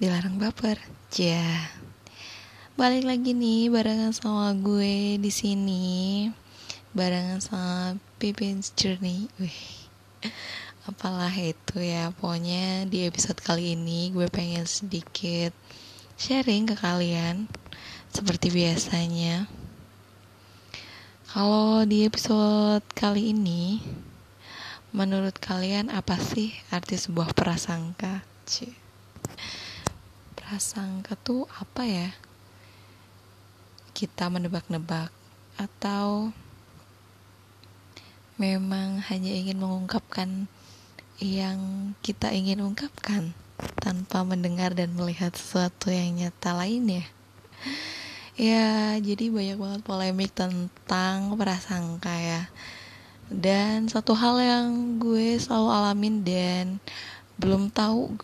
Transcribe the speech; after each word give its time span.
Dilarang 0.00 0.40
baper. 0.40 0.80
Ya. 1.12 1.44
Balik 2.80 3.04
lagi 3.04 3.36
nih 3.36 3.68
barengan 3.68 4.16
sama 4.16 4.56
gue 4.56 5.20
di 5.20 5.28
sini. 5.28 6.28
Barengan 6.96 7.44
sama 7.44 8.00
Pippin's 8.16 8.72
Journey. 8.72 9.28
Wih. 9.36 9.60
Apalah 10.88 11.34
itu 11.36 11.76
ya. 11.84 12.08
Pokoknya 12.16 12.88
di 12.88 13.04
episode 13.04 13.36
kali 13.44 13.76
ini 13.76 14.08
gue 14.08 14.24
pengen 14.32 14.64
sedikit 14.64 15.52
sharing 16.16 16.72
ke 16.72 16.80
kalian 16.80 17.44
seperti 18.08 18.48
biasanya. 18.48 19.44
Kalau 21.28 21.84
di 21.84 22.08
episode 22.08 22.82
kali 22.96 23.36
ini 23.36 23.84
Menurut 24.90 25.38
kalian 25.38 25.86
apa 25.86 26.18
sih 26.18 26.50
arti 26.74 26.98
sebuah 26.98 27.30
prasangka? 27.30 28.26
Cie. 28.42 28.89
Prasangka 30.50 31.14
tuh 31.14 31.46
apa 31.62 31.86
ya? 31.86 32.10
Kita 33.94 34.26
menebak-nebak 34.26 35.14
atau 35.54 36.34
memang 38.34 38.98
hanya 38.98 39.30
ingin 39.30 39.62
mengungkapkan 39.62 40.50
yang 41.22 41.94
kita 42.02 42.34
ingin 42.34 42.66
ungkapkan 42.66 43.30
tanpa 43.78 44.26
mendengar 44.26 44.74
dan 44.74 44.90
melihat 44.98 45.30
sesuatu 45.38 45.94
yang 45.94 46.18
nyata 46.18 46.50
lainnya. 46.58 47.06
Ya, 48.34 48.98
jadi 48.98 49.30
banyak 49.30 49.54
banget 49.54 49.80
polemik 49.86 50.34
tentang 50.34 51.38
prasangka 51.38 52.10
ya 52.10 52.50
dan 53.30 53.86
satu 53.86 54.18
hal 54.18 54.42
yang 54.42 54.98
gue 54.98 55.38
selalu 55.38 55.70
alamin 55.70 56.26
dan 56.26 56.82
belum 57.38 57.70
tahu 57.70 58.18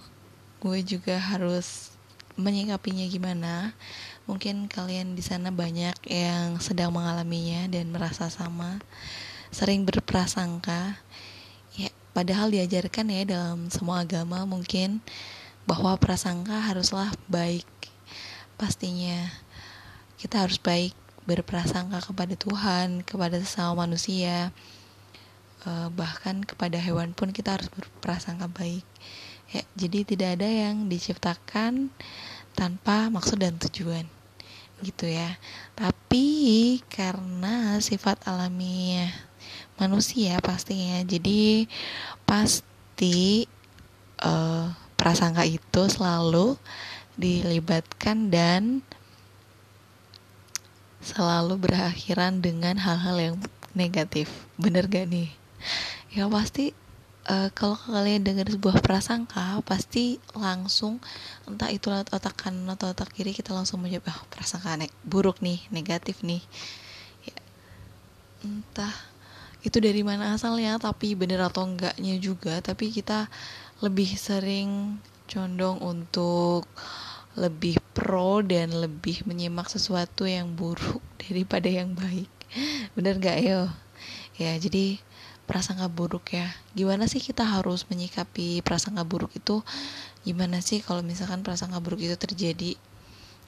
gue 0.58 0.82
juga 0.82 1.22
harus 1.22 1.95
menyikapinya 2.36 3.08
gimana 3.08 3.72
mungkin 4.28 4.68
kalian 4.68 5.16
di 5.16 5.24
sana 5.24 5.48
banyak 5.48 5.96
yang 6.04 6.60
sedang 6.60 6.92
mengalaminya 6.92 7.70
dan 7.72 7.88
merasa 7.88 8.28
sama 8.28 8.82
sering 9.54 9.88
berprasangka. 9.88 11.00
Ya 11.78 11.88
padahal 12.12 12.52
diajarkan 12.52 13.08
ya 13.08 13.22
dalam 13.24 13.72
semua 13.72 14.04
agama 14.04 14.44
mungkin 14.44 15.00
bahwa 15.64 15.96
prasangka 15.96 16.60
haruslah 16.60 17.14
baik 17.30 17.66
pastinya. 18.60 19.32
Kita 20.20 20.44
harus 20.44 20.60
baik 20.60 20.92
berprasangka 21.24 22.12
kepada 22.12 22.34
Tuhan 22.36 23.06
kepada 23.06 23.40
sesama 23.40 23.86
manusia. 23.88 24.52
Uh, 25.66 25.90
bahkan 25.90 26.46
kepada 26.46 26.78
hewan 26.78 27.10
pun 27.10 27.34
kita 27.34 27.58
harus 27.58 27.66
berprasangka 27.72 28.46
baik 28.54 28.86
ya 29.50 29.62
jadi 29.78 29.98
tidak 30.02 30.28
ada 30.40 30.48
yang 30.48 30.90
diciptakan 30.90 31.92
tanpa 32.56 33.12
maksud 33.12 33.38
dan 33.38 33.54
tujuan 33.60 34.08
gitu 34.84 35.08
ya. 35.08 35.40
Tapi 35.76 36.78
karena 36.92 37.80
sifat 37.80 38.28
alamiah 38.28 39.12
manusia 39.76 40.40
pastinya 40.40 41.04
jadi 41.04 41.68
pasti 42.24 43.44
uh, 44.24 44.72
prasangka 44.96 45.44
itu 45.44 45.82
selalu 45.92 46.56
dilibatkan 47.16 48.32
dan 48.32 48.80
selalu 51.04 51.60
berakhiran 51.60 52.40
dengan 52.42 52.80
hal-hal 52.80 53.16
yang 53.16 53.36
negatif. 53.76 54.28
Bener 54.58 54.88
gak 54.88 55.06
nih? 55.08 55.30
Ya 56.12 56.26
pasti 56.26 56.72
uh, 57.26 57.48
kalau 57.52 57.76
kalian 57.76 58.22
dengar 58.22 58.46
sebuah 58.46 58.78
prasangka 58.80 59.60
pasti 59.66 60.22
langsung 60.32 61.02
entah 61.44 61.70
itu 61.70 61.90
otak 61.90 62.34
kanan 62.38 62.70
atau 62.72 62.90
otak 62.90 63.10
kiri 63.12 63.34
kita 63.34 63.52
langsung 63.52 63.82
menjawab 63.82 64.14
oh, 64.14 64.22
prasangka 64.30 64.78
nek 64.78 64.92
buruk 65.02 65.42
nih 65.42 65.60
negatif 65.74 66.22
nih. 66.22 66.42
Ya, 67.26 67.38
entah 68.46 68.94
itu 69.66 69.82
dari 69.82 70.06
mana 70.06 70.38
asalnya 70.38 70.78
tapi 70.78 71.18
bener 71.18 71.42
atau 71.42 71.66
enggaknya 71.66 72.14
juga 72.22 72.62
tapi 72.62 72.94
kita 72.94 73.26
lebih 73.82 74.14
sering 74.14 75.02
condong 75.26 75.82
untuk 75.82 76.70
lebih 77.36 77.76
pro 77.92 78.40
dan 78.40 78.72
lebih 78.72 79.26
menyimak 79.28 79.68
sesuatu 79.68 80.24
yang 80.24 80.54
buruk 80.56 81.02
daripada 81.26 81.68
yang 81.68 81.92
baik. 81.92 82.30
Bener 82.94 83.18
gak 83.20 83.42
yo? 83.42 83.68
Ya 84.38 84.56
jadi 84.56 85.02
prasangka 85.46 85.86
buruk 85.86 86.34
ya. 86.34 86.50
Gimana 86.74 87.06
sih 87.06 87.22
kita 87.22 87.46
harus 87.46 87.86
menyikapi 87.86 88.60
prasangka 88.66 89.06
buruk 89.06 89.32
itu? 89.38 89.62
Gimana 90.26 90.58
sih 90.58 90.82
kalau 90.82 91.06
misalkan 91.06 91.46
prasangka 91.46 91.78
buruk 91.78 92.02
itu 92.02 92.18
terjadi? 92.18 92.74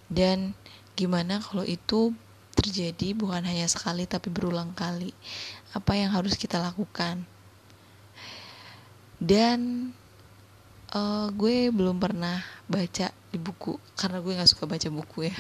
Dan 0.09 0.55
gimana 0.95 1.43
kalau 1.43 1.67
itu 1.67 2.15
terjadi 2.55 3.15
bukan 3.15 3.43
hanya 3.45 3.67
sekali 3.67 4.07
tapi 4.07 4.31
berulang 4.31 4.73
kali? 4.73 5.11
Apa 5.75 5.99
yang 5.99 6.15
harus 6.15 6.39
kita 6.39 6.63
lakukan? 6.63 7.27
Dan 9.19 9.91
uh, 10.95 11.29
gue 11.35 11.75
belum 11.75 11.99
pernah 11.99 12.41
baca 12.71 13.11
di 13.29 13.39
buku 13.39 13.77
karena 13.99 14.23
gue 14.23 14.33
nggak 14.39 14.51
suka 14.51 14.65
baca 14.65 14.89
buku 14.89 15.29
ya. 15.29 15.37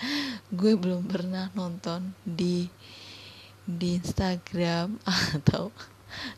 Gue 0.58 0.80
belum 0.80 1.04
pernah 1.04 1.52
nonton 1.52 2.16
di 2.24 2.66
di 3.68 4.00
Instagram 4.00 4.96
atau 5.36 5.68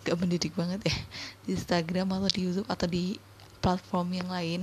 gak 0.02 0.18
mendidik 0.18 0.58
banget 0.58 0.82
ya 0.82 0.98
di 1.46 1.54
Instagram 1.54 2.10
atau 2.18 2.26
di 2.26 2.40
YouTube 2.50 2.66
atau 2.66 2.90
di 2.90 3.14
platform 3.62 4.08
yang 4.18 4.28
lain. 4.28 4.62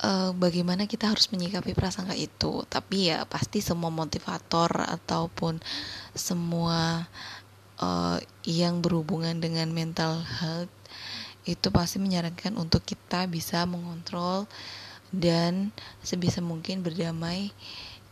Uh, 0.00 0.32
bagaimana 0.32 0.88
kita 0.88 1.12
harus 1.12 1.28
menyikapi 1.28 1.76
prasangka 1.76 2.16
itu? 2.16 2.64
Tapi 2.72 3.12
ya 3.12 3.28
pasti 3.28 3.60
semua 3.60 3.92
motivator 3.92 4.72
ataupun 4.88 5.60
semua 6.16 7.04
uh, 7.84 8.16
yang 8.48 8.80
berhubungan 8.80 9.36
dengan 9.36 9.68
mental 9.68 10.24
health 10.24 10.72
itu 11.44 11.68
pasti 11.68 12.00
menyarankan 12.00 12.56
untuk 12.56 12.80
kita 12.80 13.28
bisa 13.28 13.68
mengontrol 13.68 14.48
dan 15.12 15.74
sebisa 16.00 16.38
mungkin 16.40 16.80
berdamai 16.80 17.50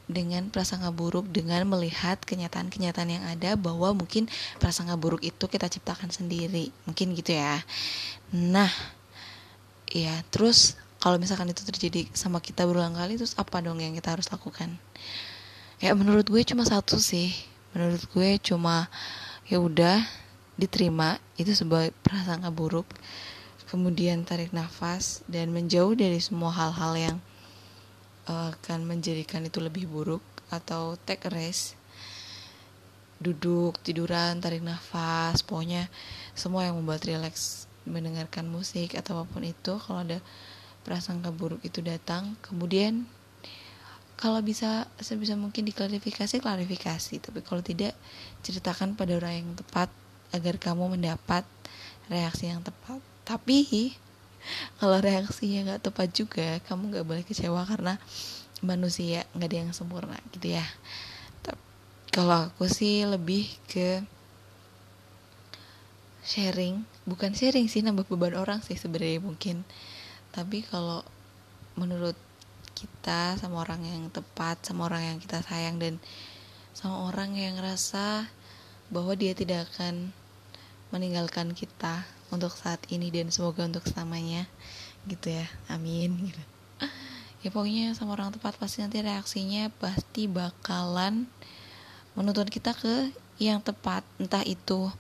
dengan 0.09 0.49
prasangka 0.49 0.89
buruk 0.89 1.29
dengan 1.29 1.69
melihat 1.69 2.17
kenyataan-kenyataan 2.25 3.11
yang 3.13 3.25
ada 3.29 3.55
bahwa 3.61 3.93
mungkin 3.93 4.25
prasangka 4.57 4.97
buruk 4.97 5.21
itu 5.21 5.45
kita 5.45 5.69
ciptakan 5.69 6.09
sendiri. 6.09 6.73
Mungkin 6.89 7.13
gitu 7.13 7.37
ya. 7.37 7.61
Nah 8.33 8.73
ya 9.93 10.25
terus 10.33 10.81
kalau 10.99 11.21
misalkan 11.21 11.53
itu 11.53 11.63
terjadi 11.63 12.09
sama 12.17 12.41
kita 12.41 12.65
berulang 12.65 12.97
kali 12.97 13.21
terus 13.21 13.37
apa 13.39 13.61
dong 13.61 13.79
yang 13.79 13.93
kita 13.95 14.17
harus 14.17 14.27
lakukan? 14.33 14.75
Ya 15.79 15.95
menurut 15.95 16.27
gue 16.27 16.43
cuma 16.43 16.65
satu 16.65 16.97
sih. 16.99 17.31
Menurut 17.77 18.03
gue 18.11 18.41
cuma 18.43 18.89
ya 19.47 19.61
udah 19.61 20.03
diterima. 20.57 21.21
Itu 21.37 21.53
sebagai 21.53 21.93
prasangka 22.03 22.49
buruk. 22.49 22.89
Kemudian 23.69 24.25
tarik 24.25 24.57
nafas 24.57 25.21
dan 25.29 25.53
menjauh 25.53 25.93
dari 25.93 26.17
semua 26.25 26.49
hal-hal 26.49 26.97
yang 26.97 27.17
akan 28.29 28.85
menjadikan 28.85 29.45
itu 29.47 29.59
lebih 29.63 29.89
buruk 29.89 30.21
atau 30.53 30.97
take 31.09 31.29
rest. 31.33 31.77
Duduk 33.19 33.81
tiduran 33.83 34.39
tarik 34.39 34.63
nafas 34.63 35.43
pokoknya 35.43 35.91
semua 36.37 36.69
yang 36.69 36.79
membuat 36.79 37.03
rileks 37.03 37.67
mendengarkan 37.89 38.47
musik 38.47 38.95
atau 38.95 39.25
apa 39.25 39.25
pun 39.33 39.43
itu 39.43 39.81
kalau 39.81 40.05
ada 40.05 40.21
prasangka 40.85 41.33
buruk 41.33 41.65
itu 41.65 41.81
datang. 41.81 42.37
Kemudian 42.45 43.09
kalau 44.19 44.43
bisa 44.43 44.91
sebisa 44.99 45.39
mungkin 45.39 45.63
diklarifikasi 45.67 46.43
klarifikasi. 46.43 47.15
Tapi 47.23 47.41
kalau 47.43 47.63
tidak 47.63 47.95
ceritakan 48.43 48.99
pada 48.99 49.15
orang 49.15 49.35
yang 49.43 49.51
tepat 49.55 49.89
agar 50.35 50.59
kamu 50.61 50.99
mendapat 50.99 51.47
reaksi 52.11 52.51
yang 52.51 52.61
tepat. 52.61 52.99
Tapi 53.23 53.65
kalau 54.81 54.99
reaksinya 54.99 55.75
nggak 55.75 55.91
tepat 55.91 56.09
juga 56.15 56.63
kamu 56.67 56.95
nggak 56.95 57.07
boleh 57.07 57.25
kecewa 57.25 57.65
karena 57.67 57.97
manusia 58.63 59.23
nggak 59.35 59.49
ada 59.49 59.59
yang 59.63 59.71
sempurna 59.75 60.19
gitu 60.35 60.57
ya. 60.59 60.67
Kalau 62.09 62.51
aku 62.51 62.67
sih 62.67 63.07
lebih 63.07 63.47
ke 63.71 64.03
sharing. 66.27 66.83
Bukan 67.07 67.33
sharing 67.33 67.71
sih 67.71 67.81
nambah 67.81 68.11
beban 68.11 68.35
orang 68.35 68.61
sih 68.61 68.75
sebenarnya 68.75 69.23
mungkin. 69.23 69.63
Tapi 70.35 70.67
kalau 70.67 71.07
menurut 71.79 72.19
kita 72.75 73.39
sama 73.39 73.63
orang 73.63 73.87
yang 73.87 74.11
tepat 74.11 74.61
sama 74.67 74.87
orang 74.87 75.15
yang 75.15 75.19
kita 75.19 75.43
sayang 75.47 75.79
dan 75.79 76.03
sama 76.75 77.11
orang 77.11 77.35
yang 77.35 77.59
ngerasa 77.59 78.27
bahwa 78.91 79.13
dia 79.15 79.35
tidak 79.35 79.67
akan 79.73 80.11
meninggalkan 80.95 81.53
kita 81.53 82.05
untuk 82.29 82.53
saat 82.53 82.81
ini 82.93 83.13
dan 83.13 83.29
semoga 83.33 83.65
untuk 83.65 83.85
selamanya. 83.89 84.49
Gitu 85.09 85.33
ya. 85.33 85.47
Amin. 85.73 86.31
Gitu. 86.31 86.43
Ya 87.39 87.55
pokoknya 87.55 87.95
sama 87.95 88.19
orang 88.19 88.35
tepat 88.35 88.59
pasti 88.59 88.83
nanti 88.83 88.99
reaksinya 88.99 89.71
pasti 89.79 90.27
bakalan 90.27 91.31
menuntun 92.19 92.51
kita 92.51 92.75
ke 92.75 93.15
yang 93.39 93.63
tepat. 93.63 94.03
Entah 94.19 94.43
itu 94.43 94.91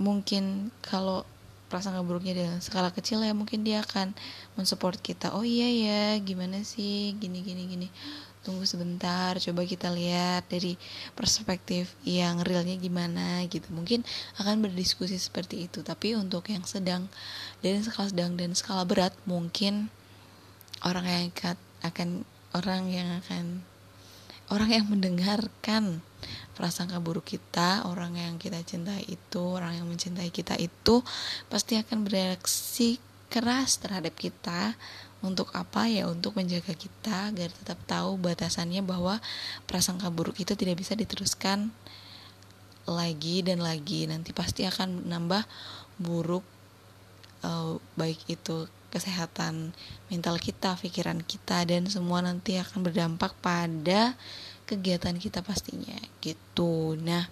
mungkin 0.00 0.72
kalau 0.80 1.28
prasangka 1.68 2.00
buruknya 2.00 2.32
dalam 2.32 2.64
skala 2.64 2.88
kecil 2.88 3.20
ya 3.20 3.36
mungkin 3.36 3.68
dia 3.68 3.84
akan 3.84 4.16
mensupport 4.56 4.96
kita. 4.96 5.36
Oh 5.36 5.44
iya 5.44 5.68
ya 5.68 6.16
gimana 6.24 6.64
sih? 6.64 7.12
Gini 7.20 7.44
gini 7.44 7.68
gini 7.68 7.92
tunggu 8.48 8.64
sebentar 8.64 9.36
coba 9.36 9.68
kita 9.68 9.92
lihat 9.92 10.48
dari 10.48 10.80
perspektif 11.12 11.92
yang 12.08 12.40
realnya 12.40 12.80
gimana 12.80 13.44
gitu. 13.44 13.68
Mungkin 13.76 14.00
akan 14.40 14.64
berdiskusi 14.64 15.20
seperti 15.20 15.68
itu. 15.68 15.84
Tapi 15.84 16.16
untuk 16.16 16.48
yang 16.48 16.64
sedang 16.64 17.12
dan 17.60 17.84
skala 17.84 18.08
sedang 18.08 18.40
dan 18.40 18.56
skala 18.56 18.88
berat 18.88 19.12
mungkin 19.28 19.92
orang 20.80 21.04
yang 21.04 21.24
akan 21.84 22.24
orang 22.56 22.88
yang 22.88 23.20
akan 23.20 23.60
orang 24.48 24.70
yang 24.72 24.86
mendengarkan 24.88 26.00
prasangka 26.56 26.98
buruk 27.04 27.36
kita, 27.36 27.84
orang 27.84 28.16
yang 28.16 28.34
kita 28.40 28.64
cintai 28.64 29.04
itu, 29.06 29.44
orang 29.44 29.76
yang 29.76 29.86
mencintai 29.86 30.32
kita 30.32 30.56
itu 30.56 31.04
pasti 31.52 31.76
akan 31.76 32.08
bereaksi 32.08 32.96
keras 33.28 33.76
terhadap 33.76 34.16
kita 34.16 34.72
untuk 35.20 35.50
apa 35.54 35.90
ya? 35.90 36.06
Untuk 36.06 36.38
menjaga 36.38 36.74
kita 36.74 37.34
agar 37.34 37.50
tetap 37.50 37.78
tahu 37.86 38.18
batasannya 38.18 38.82
bahwa 38.86 39.18
prasangka 39.66 40.08
buruk 40.10 40.38
itu 40.38 40.54
tidak 40.54 40.78
bisa 40.78 40.94
diteruskan 40.94 41.70
lagi 42.88 43.42
dan 43.42 43.60
lagi. 43.60 44.06
Nanti 44.06 44.30
pasti 44.32 44.64
akan 44.64 45.06
menambah 45.06 45.42
buruk 45.98 46.46
uh, 47.42 47.76
baik 47.98 48.22
itu 48.30 48.70
kesehatan 48.88 49.76
mental 50.08 50.40
kita, 50.40 50.72
pikiran 50.80 51.20
kita 51.20 51.68
dan 51.68 51.84
semua 51.92 52.24
nanti 52.24 52.56
akan 52.56 52.80
berdampak 52.80 53.36
pada 53.44 54.16
kegiatan 54.64 55.16
kita 55.20 55.44
pastinya. 55.44 55.98
Gitu. 56.24 56.96
Nah, 57.04 57.28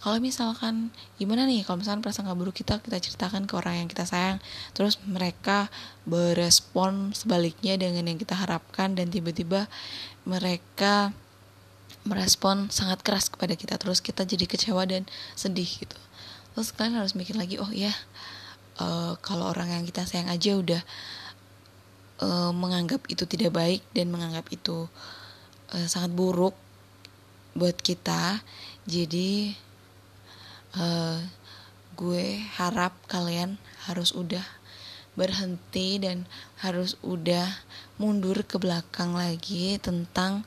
kalau 0.00 0.18
misalkan 0.18 0.94
gimana 1.20 1.44
nih? 1.44 1.64
Kalau 1.64 1.80
misalkan 1.80 2.02
prasangka 2.02 2.34
buruk 2.36 2.60
kita 2.60 2.80
kita 2.82 2.98
ceritakan 3.00 3.48
ke 3.48 3.54
orang 3.56 3.84
yang 3.84 3.88
kita 3.88 4.04
sayang. 4.04 4.38
Terus 4.72 5.00
mereka 5.04 5.72
berespon 6.04 7.12
sebaliknya 7.16 7.78
dengan 7.80 8.06
yang 8.08 8.18
kita 8.18 8.34
harapkan 8.36 8.96
dan 8.96 9.12
tiba-tiba 9.12 9.70
mereka 10.26 11.14
merespon 12.06 12.70
sangat 12.70 13.02
keras 13.02 13.30
kepada 13.32 13.54
kita. 13.58 13.76
Terus 13.78 14.04
kita 14.04 14.26
jadi 14.26 14.44
kecewa 14.46 14.86
dan 14.86 15.08
sedih 15.34 15.66
gitu. 15.66 15.98
Terus 16.56 16.72
kalian 16.72 17.02
harus 17.02 17.12
mikir 17.12 17.36
lagi 17.36 17.60
oh 17.60 17.68
ya 17.68 17.92
uh, 18.80 19.14
kalau 19.20 19.52
orang 19.52 19.72
yang 19.72 19.84
kita 19.84 20.04
sayang 20.04 20.28
aja 20.28 20.56
udah 20.56 20.82
uh, 22.22 22.52
menganggap 22.52 23.04
itu 23.08 23.24
tidak 23.28 23.56
baik 23.56 23.82
dan 23.92 24.12
menganggap 24.12 24.48
itu 24.52 24.88
uh, 25.72 25.86
sangat 25.88 26.12
buruk 26.12 26.56
buat 27.56 27.76
kita 27.80 28.44
jadi 28.84 29.56
uh, 30.76 31.18
gue 31.96 32.40
harap 32.60 32.92
kalian 33.08 33.56
harus 33.88 34.12
udah 34.12 34.44
berhenti 35.16 35.96
dan 35.96 36.28
harus 36.60 37.00
udah 37.00 37.48
mundur 37.96 38.44
ke 38.44 38.60
belakang 38.60 39.16
lagi 39.16 39.80
tentang 39.80 40.44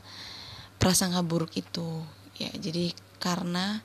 prasangka 0.78 1.26
buruk 1.26 1.58
itu 1.58 2.06
ya 2.38 2.54
jadi 2.54 2.94
karena 3.18 3.82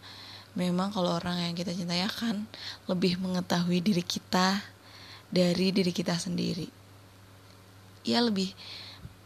memang 0.55 0.95
kalau 0.95 1.19
orang 1.19 1.43
yang 1.43 1.55
kita 1.59 1.75
cintai 1.75 2.07
akan 2.07 2.47
lebih 2.87 3.19
mengetahui 3.19 3.83
diri 3.83 4.05
kita 4.07 4.63
dari 5.35 5.75
diri 5.75 5.91
kita 5.91 6.15
sendiri. 6.15 6.71
Ia 8.07 8.23
lebih 8.23 8.55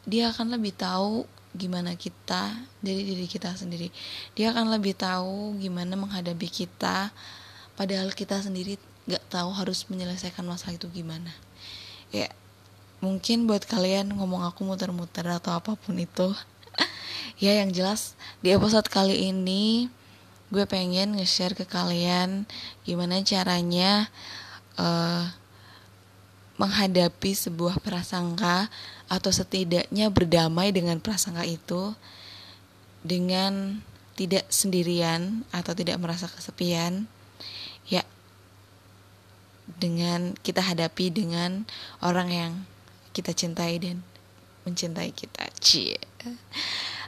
dia 0.08 0.32
akan 0.32 0.56
lebih 0.56 0.72
tahu 0.72 1.28
gimana 1.58 1.98
kita 1.98 2.54
dari 2.78 3.02
diri 3.02 3.26
kita 3.26 3.52
sendiri. 3.58 3.90
Dia 4.38 4.54
akan 4.54 4.70
lebih 4.70 4.94
tahu 4.94 5.58
gimana 5.58 5.98
menghadapi 5.98 6.46
kita 6.46 7.10
padahal 7.74 8.14
kita 8.14 8.38
sendiri 8.38 8.78
gak 9.10 9.24
tahu 9.26 9.50
harus 9.50 9.82
menyelesaikan 9.90 10.46
masalah 10.46 10.78
itu 10.78 10.86
gimana. 10.94 11.34
Ya, 12.14 12.30
mungkin 13.02 13.50
buat 13.50 13.66
kalian 13.66 14.14
ngomong 14.14 14.46
aku 14.46 14.62
muter-muter 14.62 15.26
atau 15.26 15.52
apa 15.58 15.74
pun 15.74 15.98
itu. 15.98 16.30
ya 17.42 17.58
yang 17.58 17.74
jelas 17.74 18.14
di 18.38 18.54
episode 18.54 18.86
kali 18.86 19.34
ini 19.34 19.90
gue 20.48 20.64
pengen 20.64 21.20
nge-share 21.20 21.52
ke 21.52 21.68
kalian 21.68 22.48
gimana 22.88 23.20
caranya 23.20 24.08
uh, 24.80 25.28
menghadapi 26.58 27.32
sebuah 27.32 27.78
prasangka 27.78 28.66
atau 29.06 29.30
setidaknya 29.30 30.10
berdamai 30.10 30.74
dengan 30.74 30.98
prasangka 30.98 31.46
itu 31.46 31.94
dengan 33.06 33.80
tidak 34.18 34.44
sendirian 34.50 35.46
atau 35.54 35.72
tidak 35.72 36.02
merasa 36.02 36.26
kesepian 36.26 37.06
ya 37.86 38.02
dengan 39.78 40.34
kita 40.42 40.58
hadapi 40.58 41.14
dengan 41.14 41.62
orang 42.02 42.28
yang 42.34 42.52
kita 43.14 43.30
cintai 43.30 43.78
dan 43.78 44.02
mencintai 44.66 45.14
kita. 45.14 45.46
Cie 45.62 45.96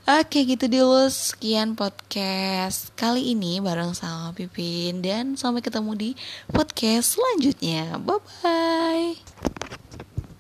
Oke 0.09 0.49
gitu 0.49 0.65
dulu 0.65 1.13
sekian 1.13 1.77
podcast 1.77 2.89
kali 2.97 3.37
ini 3.37 3.61
bareng 3.61 3.93
sama 3.93 4.33
Pipin 4.33 5.05
dan 5.05 5.37
sampai 5.37 5.61
ketemu 5.61 5.93
di 5.93 6.11
podcast 6.49 7.21
selanjutnya. 7.21 8.01
Bye 8.01 8.21
bye. 8.41 9.60